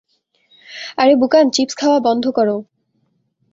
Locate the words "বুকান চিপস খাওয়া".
1.15-1.99